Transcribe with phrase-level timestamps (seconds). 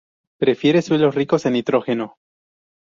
[0.39, 2.17] Prefiere suelos ricos en nitrógeno.